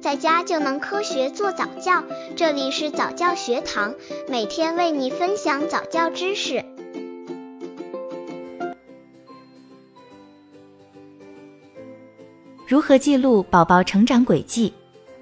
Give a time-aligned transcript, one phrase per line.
[0.00, 2.02] 在家就能科学做早教。
[2.34, 3.94] 这里是早教学堂，
[4.28, 6.64] 每天为你分享早教知识。
[12.66, 14.72] 如何记录宝宝成长轨迹？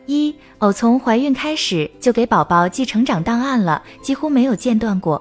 [0.07, 5.21] 一，偶从怀孕开始就给宝宝记成长档案了，几乎没有间断过。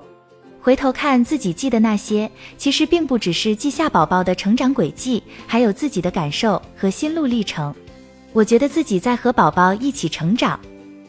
[0.62, 7.74] 回头看自己记的那些，其实并不只是记下宝宝的成长轨迹，还有自己的感受和心路历程。
[8.38, 10.60] 我觉得自己在和宝宝一起成长。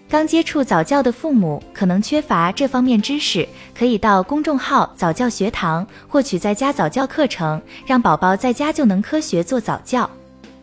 [0.09, 3.47] 刚接触早教的父母可能缺乏这方面知识，
[3.79, 10.09] 可以到公众号早教学堂获取在家早教课程，让宝宝在家就能科学做早教。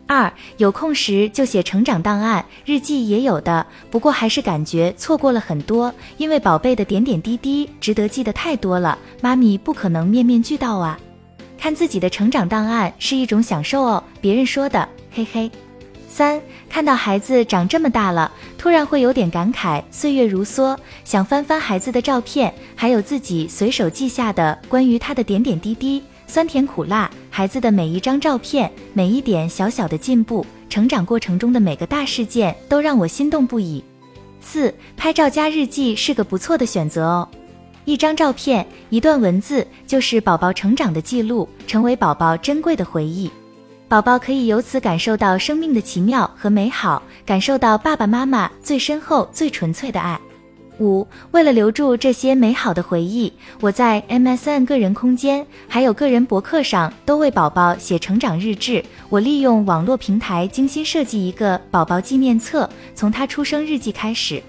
[0.08, 11.00] 二有空时就写成长档案，日记也有的，不过还是感觉错过了很多，因为宝贝的点点滴滴值得记得太多了，妈咪不可能面面俱到啊。
[11.60, 15.52] 看自己的成长档案是一种享受哦，别人说的，嘿嘿。
[16.16, 26.02] 三看到孩子长这么大了，突然会有点感慨，岁月如梭，想翻翻孩子的照片，还有自己随手记下的关于他的点点滴滴。
[26.26, 33.84] 酸甜苦辣，孩子的每一张照片，每一点小小的进步，成长过程中的每个大事件，都让我心动不已。
[34.40, 37.28] 四，拍照加日记是个不错的选择哦。
[37.84, 43.30] 一张照片，一段文字，就是宝宝成长的记录，成为宝宝珍贵的回忆。
[43.88, 50.20] 宝宝可以由此感受到生命的奇妙和美好，感受到爸爸妈妈最深厚、最纯粹的爱。
[50.80, 58.84] 五，为了留住这些美好的回忆，我在 MSN 个人空间还有个人博客上都为宝宝写成长日志。
[59.08, 64.42] 我利用网络平台精心设计一个宝宝纪念册，从他出生日记开始，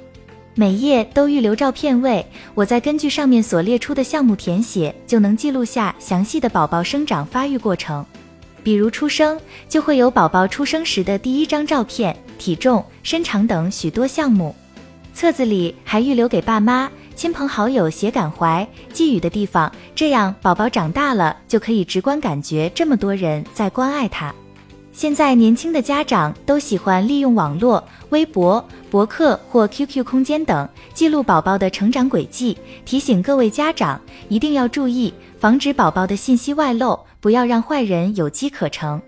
[0.55, 8.05] 每页都预留照片位，我再根据上面所列出的项目填写，就能记录下详细的宝宝生长发育过程。
[8.67, 14.53] 比如出生，就会有宝宝出生时的第一张照片、体重、身长等许多项目。
[15.15, 24.35] 册子里还预留给爸妈、亲朋好友写感怀、寄语的地方，这样宝宝长大了就可以直观感觉这么多人在关爱他。
[24.97, 38.99] 现在年轻的家长都喜欢利用网络、微博、博客或 QQ 空间等记录宝宝的成长轨迹，提醒各位家长一定要注意，防止宝宝的信息外漏，不要让坏人有机可乘。